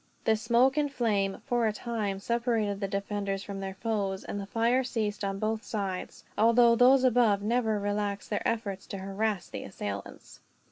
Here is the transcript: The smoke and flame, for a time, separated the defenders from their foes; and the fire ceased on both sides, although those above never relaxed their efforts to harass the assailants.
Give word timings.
The 0.23 0.35
smoke 0.35 0.77
and 0.77 0.91
flame, 0.91 1.43
for 1.45 1.67
a 1.67 1.71
time, 1.73 2.17
separated 2.19 2.79
the 2.79 2.87
defenders 2.87 3.43
from 3.43 3.59
their 3.59 3.75
foes; 3.75 4.23
and 4.23 4.39
the 4.39 4.47
fire 4.47 4.83
ceased 4.83 5.23
on 5.23 5.37
both 5.37 5.63
sides, 5.63 6.23
although 6.35 6.75
those 6.75 7.03
above 7.03 7.43
never 7.43 7.77
relaxed 7.79 8.31
their 8.31 8.41
efforts 8.47 8.87
to 8.87 8.97
harass 8.97 9.47
the 9.47 9.61
assailants. 9.61 10.39